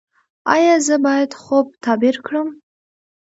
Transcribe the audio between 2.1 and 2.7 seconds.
کړم؟